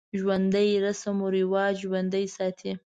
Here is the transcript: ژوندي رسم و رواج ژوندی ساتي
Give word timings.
ژوندي 0.19 0.69
رسم 0.85 1.15
و 1.23 1.27
رواج 1.37 1.73
ژوندی 1.83 2.25
ساتي 2.35 2.71